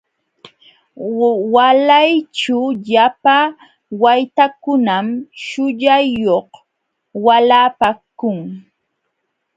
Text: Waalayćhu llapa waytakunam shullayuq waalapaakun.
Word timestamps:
Waalayćhu 1.53 2.57
llapa 2.85 3.37
waytakunam 4.01 5.07
shullayuq 5.45 6.49
waalapaakun. 7.25 8.37